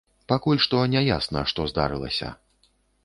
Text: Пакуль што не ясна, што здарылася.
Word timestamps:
Пакуль 0.31 0.61
што 0.65 0.79
не 0.95 1.03
ясна, 1.07 1.43
што 1.51 1.67
здарылася. 1.73 2.33